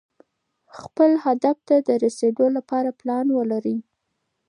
خپل 0.79 1.11
هدف 1.25 1.57
ته 1.67 1.75
د 1.87 1.89
رسېدو 2.03 2.45
لپاره 2.57 2.89
پلان 2.99 3.25
ولرئ. 3.37 3.77